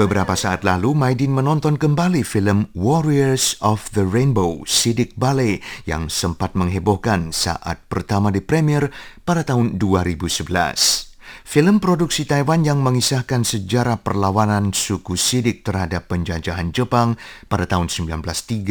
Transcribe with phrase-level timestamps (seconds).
[0.00, 6.56] Beberapa saat lalu, Maidin menonton kembali film Warriors of the Rainbow, Sidik Ballet yang sempat
[6.56, 8.88] menghebohkan saat pertama di premier
[9.28, 11.09] pada tahun 2011.
[11.44, 17.18] Film produksi Taiwan yang mengisahkan sejarah perlawanan suku Sidik terhadap penjajahan Jepang
[17.50, 18.70] pada tahun 1930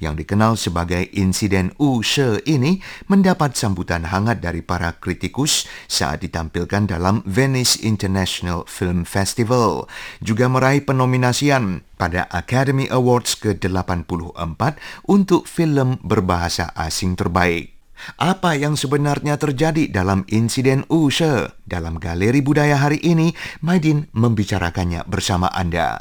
[0.00, 2.80] yang dikenal sebagai insiden Wu She ini
[3.12, 9.84] mendapat sambutan hangat dari para kritikus saat ditampilkan dalam Venice International Film Festival.
[10.24, 14.60] Juga meraih penominasian pada Academy Awards ke-84
[15.04, 17.75] untuk film berbahasa asing terbaik.
[18.16, 21.52] Apa yang sebenarnya terjadi dalam insiden Ushe?
[21.66, 25.98] Dalam galeri budaya hari ini, Maidin membicarakannya bersama Anda.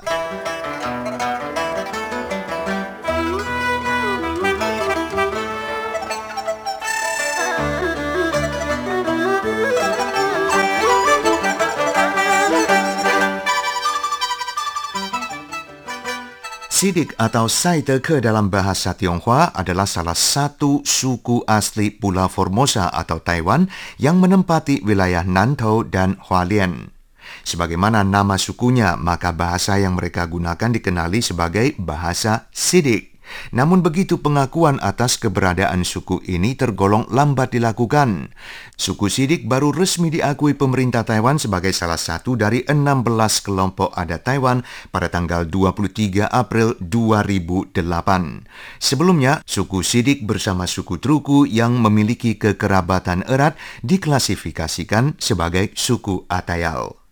[16.85, 23.65] Sidik atau Saiteke dalam bahasa Tionghoa adalah salah satu suku asli Pulau Formosa atau Taiwan
[23.97, 26.93] yang menempati wilayah Nantou dan Hualien.
[27.41, 33.14] Sebagaimana nama sukunya, maka bahasa yang mereka gunakan dikenali sebagai bahasa Sidik.
[33.53, 38.33] Namun begitu pengakuan atas keberadaan suku ini tergolong lambat dilakukan.
[38.75, 44.65] Suku Sidik baru resmi diakui pemerintah Taiwan sebagai salah satu dari 16 kelompok adat Taiwan
[44.89, 47.77] pada tanggal 23 April 2008.
[48.81, 53.55] Sebelumnya, suku Sidik bersama suku Truku yang memiliki kekerabatan erat
[53.85, 57.04] diklasifikasikan sebagai suku Atayal.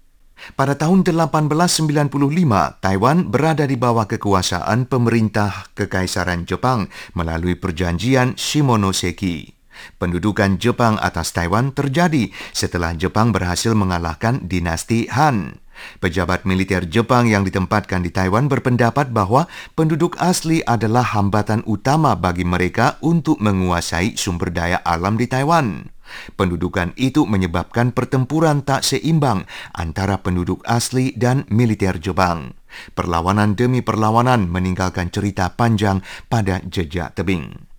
[0.59, 9.55] Pada tahun 1895, Taiwan berada di bawah kekuasaan pemerintah Kekaisaran Jepang melalui perjanjian Shimonoseki.
[9.97, 15.63] Pendudukan Jepang atas Taiwan terjadi setelah Jepang berhasil mengalahkan dinasti Han.
[15.97, 22.45] Pejabat militer Jepang yang ditempatkan di Taiwan berpendapat bahwa penduduk asli adalah hambatan utama bagi
[22.45, 25.92] mereka untuk menguasai sumber daya alam di Taiwan.
[26.37, 32.55] Pendudukan itu menyebabkan pertempuran tak seimbang antara penduduk asli dan militer Jepang.
[32.93, 37.72] Perlawanan demi perlawanan meninggalkan cerita panjang pada jejak tebing.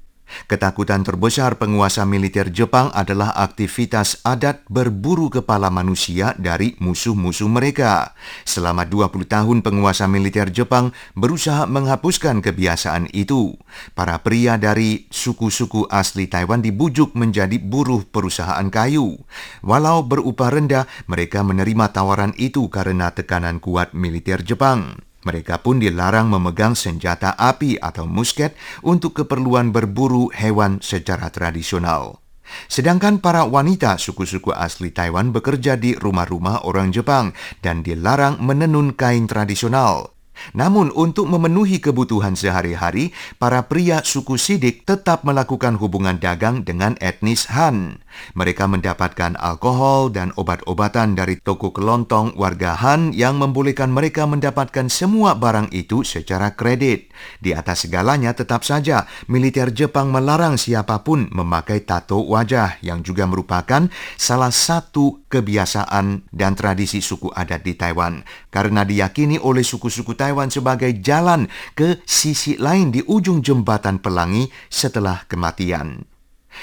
[0.44, 8.12] Ketakutan terbesar penguasa militer Jepang adalah aktivitas adat berburu kepala manusia dari musuh-musuh mereka.
[8.44, 13.56] Selama 20 tahun penguasa militer Jepang berusaha menghapuskan kebiasaan itu.
[13.96, 19.16] Para pria dari suku-suku asli Taiwan dibujuk menjadi buruh perusahaan kayu.
[19.64, 25.00] Walau berupah rendah, mereka menerima tawaran itu karena tekanan kuat militer Jepang.
[25.24, 32.24] Mereka pun dilarang memegang senjata api atau musket untuk keperluan berburu hewan secara tradisional.
[32.68, 37.32] Sedangkan para wanita suku-suku asli Taiwan bekerja di rumah-rumah orang Jepang
[37.64, 40.13] dan dilarang menenun kain tradisional.
[40.52, 47.48] Namun untuk memenuhi kebutuhan sehari-hari, para pria suku Sidik tetap melakukan hubungan dagang dengan etnis
[47.50, 48.04] Han.
[48.38, 55.34] Mereka mendapatkan alkohol dan obat-obatan dari toko kelontong warga Han yang membolehkan mereka mendapatkan semua
[55.34, 57.10] barang itu secara kredit.
[57.42, 63.26] Di atas segalanya tetap saja militer Jepang melarang siapa pun memakai tato wajah yang juga
[63.26, 68.22] merupakan salah satu kebiasaan dan tradisi suku adat di Taiwan
[68.54, 75.26] karena diyakini oleh suku-suku Taiwan sebagai jalan ke sisi lain di ujung jembatan pelangi setelah
[75.26, 76.06] kematian.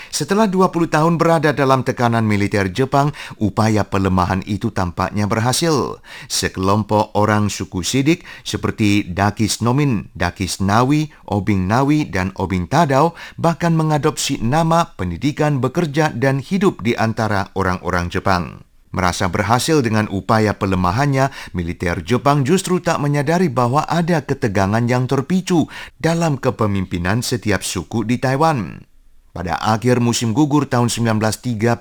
[0.08, 6.00] Setelah 20 tahun berada dalam tekanan militer Jepang, upaya pelemahan itu tampaknya berhasil.
[6.32, 13.76] Sekelompok orang suku Sidik seperti Dakis Nomin, Dakis Nawi, Obing Nawi, dan Obing Tadau bahkan
[13.76, 18.71] mengadopsi nama pendidikan, bekerja, dan hidup di antara orang-orang Jepang.
[18.92, 25.72] Merasa berhasil dengan upaya pelemahannya, militer Jepang justru tak menyadari bahwa ada ketegangan yang terpicu
[25.96, 28.84] dalam kepemimpinan setiap suku di Taiwan.
[29.32, 31.80] Pada akhir musim gugur tahun 1930,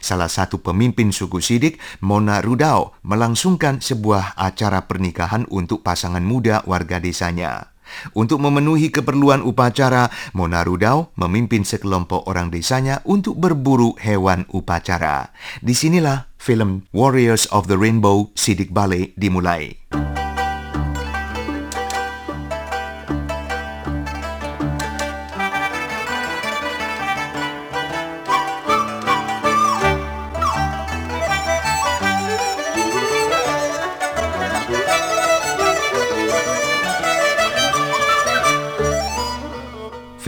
[0.00, 6.96] salah satu pemimpin suku Sidik, Mona Rudao, melangsungkan sebuah acara pernikahan untuk pasangan muda warga
[6.96, 7.76] desanya.
[8.16, 15.32] Untuk memenuhi keperluan upacara, Mona Rudao memimpin sekelompok orang desanya untuk berburu hewan upacara.
[15.60, 19.76] Di sinilah film Warriors of the Rainbow Sidik Ballet dimulai.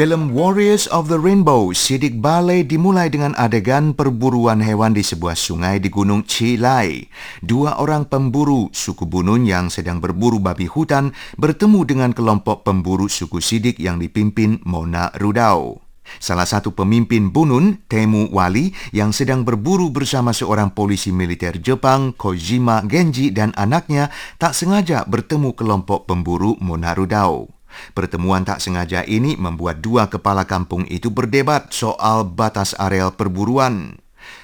[0.00, 5.76] Film Warriors of the Rainbow, sidik balai dimulai dengan adegan perburuan hewan di sebuah sungai
[5.76, 7.04] di Gunung Chilai.
[7.44, 13.44] Dua orang pemburu suku Bunun yang sedang berburu babi hutan bertemu dengan kelompok pemburu suku
[13.44, 15.84] Sidik yang dipimpin Mona Rudau.
[16.16, 22.88] Salah satu pemimpin Bunun, Temu Wali, yang sedang berburu bersama seorang polisi militer Jepang, Kojima
[22.88, 24.08] Genji dan anaknya,
[24.40, 27.59] tak sengaja bertemu kelompok pemburu Mona Rudau.
[27.92, 34.00] Pertemuan tak sengaja ini membuat dua kepala kampung itu berdebat soal batas areal perburuan.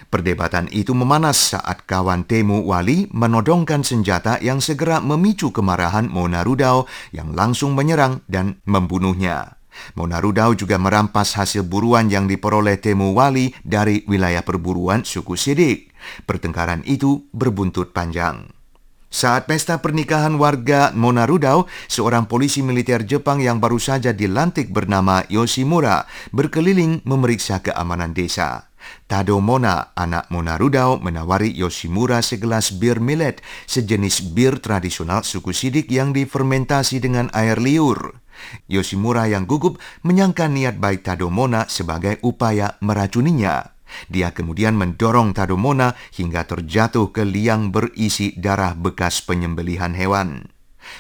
[0.07, 6.87] Perdebatan itu memanas saat kawan Temu Wali menodongkan senjata yang segera memicu kemarahan Mona Rudau
[7.11, 9.59] yang langsung menyerang dan membunuhnya.
[9.93, 15.93] Mona Rudau juga merampas hasil buruan yang diperoleh Temu Wali dari wilayah perburuan suku Sidik.
[16.25, 18.56] Pertengkaran itu berbuntut panjang.
[19.17, 26.05] Saat pesta pernikahan warga Monarudau, seorang polisi militer Jepang yang baru saja dilantik bernama Yoshimura
[26.37, 28.69] berkeliling memeriksa keamanan desa.
[29.09, 36.13] Tado Mona, anak Monarudau, menawari Yoshimura segelas bir millet, sejenis bir tradisional suku Sidik yang
[36.13, 38.21] difermentasi dengan air liur.
[38.69, 43.76] Yoshimura yang gugup menyangka niat baik Tado Mona sebagai upaya meracuninya.
[44.09, 50.49] Dia kemudian mendorong Tadomona hingga terjatuh ke liang berisi darah bekas penyembelihan hewan.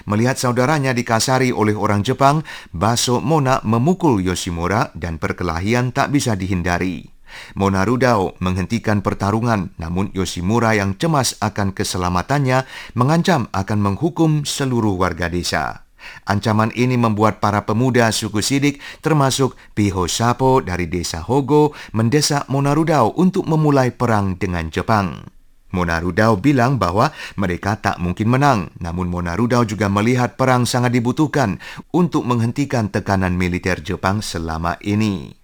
[0.05, 2.43] Melihat saudaranya dikasari oleh orang Jepang,
[2.75, 7.15] Baso Mona memukul Yoshimura dan perkelahian tak bisa dihindari.
[7.55, 15.31] Mona Rudao menghentikan pertarungan, namun Yoshimura yang cemas akan keselamatannya mengancam akan menghukum seluruh warga
[15.31, 15.86] desa.
[16.27, 23.15] Ancaman ini membuat para pemuda suku Sidik termasuk Piho Sapo dari desa Hogo mendesak Monarudau
[23.15, 25.37] untuk memulai perang dengan Jepang.
[25.75, 31.59] Monarudau bilang bahwa mereka tak mungkin menang, namun Monarudau juga melihat perang sangat dibutuhkan
[31.93, 35.37] untuk menghentikan tekanan militer Jepang selama ini.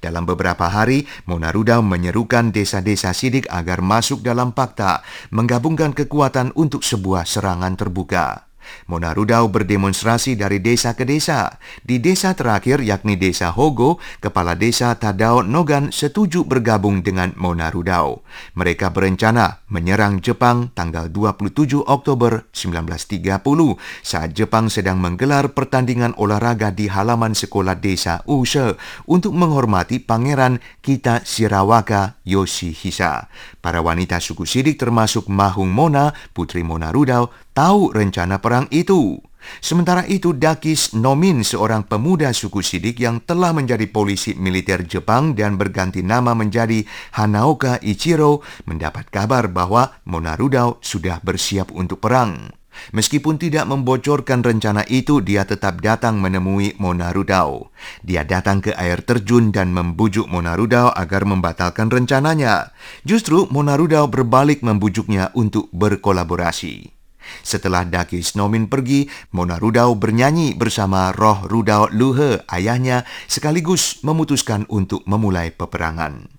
[0.00, 7.28] Dalam beberapa hari, Monarudau menyerukan desa-desa Sidik agar masuk dalam fakta, menggabungkan kekuatan untuk sebuah
[7.28, 8.45] serangan terbuka.
[8.86, 11.58] Mona Rudau berdemonstrasi dari desa ke desa.
[11.82, 18.22] Di desa terakhir yakni desa Hogo, kepala desa Tadao Nogan setuju bergabung dengan Mona Rudau.
[18.54, 26.86] Mereka berencana menyerang Jepang tanggal 27 Oktober 1930 saat Jepang sedang menggelar pertandingan olahraga di
[26.86, 33.30] halaman sekolah desa Use untuk menghormati Pangeran Kita Shirawaka Yoshihisa.
[33.62, 39.16] Para wanita suku Sidik termasuk Mahung Mona, putri Mona Rudau, tahu rencana perang itu.
[39.62, 45.56] Sementara itu, Dakis Nomin, seorang pemuda suku Sidik yang telah menjadi polisi militer Jepang dan
[45.56, 46.84] berganti nama menjadi
[47.16, 52.52] Hanaoka Ichiro, mendapat kabar bahwa Monarudau sudah bersiap untuk perang.
[52.92, 57.72] Meskipun tidak membocorkan rencana itu, dia tetap datang menemui Monarudau.
[58.04, 62.76] Dia datang ke air terjun dan membujuk Monarudau agar membatalkan rencananya.
[63.08, 66.95] Justru Monarudau berbalik membujuknya untuk berkolaborasi.
[67.42, 75.02] Setelah Dakis Nomin pergi, Mona Rudau bernyanyi bersama roh Rudau Luhe, ayahnya, sekaligus memutuskan untuk
[75.04, 76.30] memulai peperangan.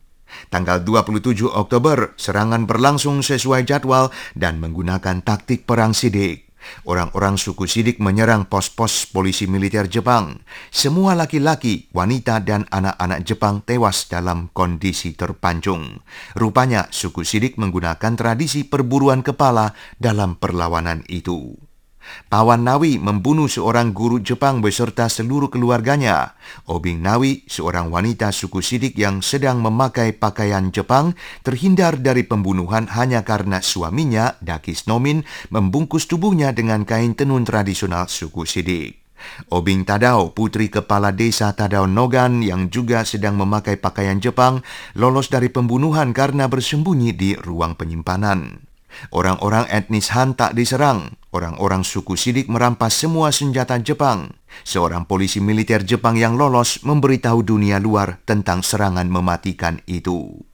[0.52, 6.47] Tanggal 27 Oktober, serangan berlangsung sesuai jadwal dan menggunakan taktik perang sidik.
[6.88, 10.40] Orang-orang suku Sidik menyerang pos-pos polisi militer Jepang.
[10.72, 16.02] Semua laki-laki, wanita, dan anak-anak Jepang tewas dalam kondisi terpancung.
[16.34, 21.67] Rupanya suku Sidik menggunakan tradisi perburuan kepala dalam perlawanan itu.
[22.28, 26.36] Pawan Nawi membunuh seorang guru Jepang beserta seluruh keluarganya.
[26.68, 33.24] Obing Nawi, seorang wanita suku Sidik yang sedang memakai pakaian Jepang, terhindar dari pembunuhan hanya
[33.24, 39.08] karena suaminya, Dakis Nomin, membungkus tubuhnya dengan kain tenun tradisional suku Sidik.
[39.50, 44.62] Obing Tadao, putri kepala desa Tadao Nogan yang juga sedang memakai pakaian Jepang,
[44.94, 48.67] lolos dari pembunuhan karena bersembunyi di ruang penyimpanan.
[49.14, 51.16] Orang-orang etnis Han tak diserang.
[51.32, 54.34] Orang-orang suku Sidik merampas semua senjata Jepang.
[54.66, 60.48] Seorang polisi militer Jepang yang lolos memberitahu dunia luar tentang serangan mematikan itu.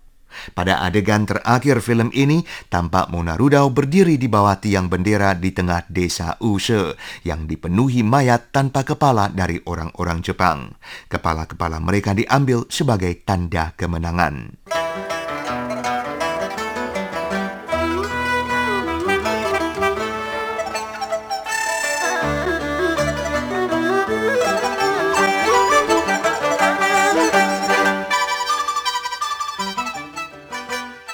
[0.54, 5.86] Pada adegan terakhir film ini, tampak Mona Rudau berdiri di bawah tiang bendera di tengah
[5.88, 10.74] desa Use yang dipenuhi mayat tanpa kepala dari orang-orang Jepang.
[11.08, 14.58] Kepala-kepala mereka diambil sebagai tanda kemenangan.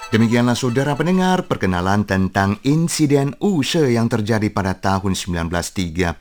[0.10, 6.18] Demikianlah saudara pendengar perkenalan tentang insiden Use yang terjadi pada tahun 1930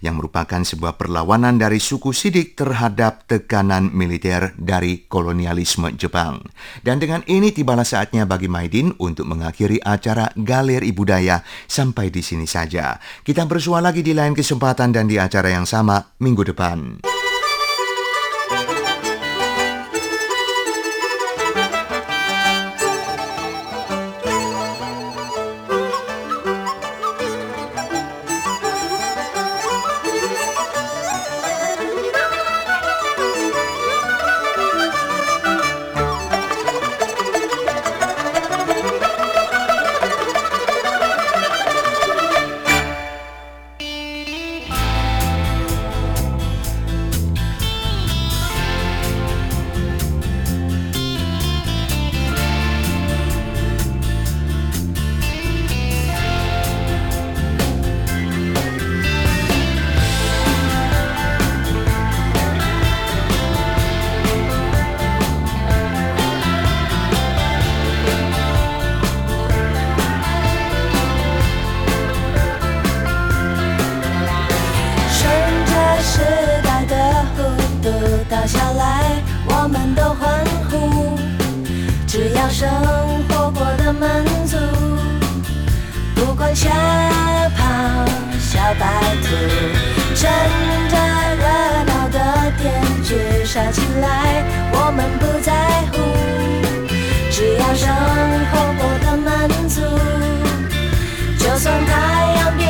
[0.00, 6.40] yang merupakan sebuah perlawanan dari suku Sidik terhadap tekanan militer dari kolonialisme Jepang.
[6.80, 12.48] Dan dengan ini tibalah saatnya bagi Maidin untuk mengakhiri acara Galeri Budaya sampai di sini
[12.48, 12.96] saja.
[13.20, 17.19] Kita bersua lagi di lain kesempatan dan di acara yang sama minggu depan.
[78.40, 81.18] 笑下来我们都欢呼，
[82.06, 82.66] 只要生
[83.28, 84.56] 活过得满足，
[86.14, 86.70] 不管下
[87.54, 87.62] 跑
[88.38, 89.28] 小白兔，
[90.14, 90.30] 趁
[90.88, 90.96] 着
[91.36, 91.44] 热
[91.84, 94.42] 闹的天锯杀起来，
[94.72, 95.52] 我们不在
[95.92, 95.98] 乎，
[97.30, 97.94] 只要生
[98.50, 99.28] 活过得满
[99.68, 99.82] 足，
[101.38, 101.92] 就算太
[102.38, 102.69] 阳变。